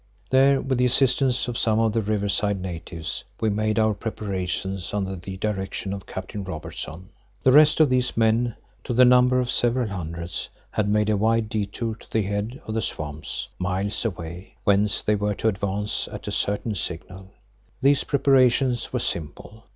[0.31, 5.15] There with the assistance of some of the riverside natives we made our preparations under
[5.15, 7.09] the direction of Captain Robertson.
[7.43, 11.51] The rest of these men, to the number of several hundreds, had made a wide
[11.51, 16.27] détour to the head of the swamps, miles away, whence they were to advance at
[16.27, 17.27] a certain signal.
[17.83, 19.65] These preparations were simple.